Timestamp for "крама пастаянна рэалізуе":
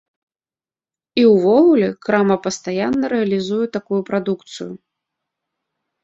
2.07-3.67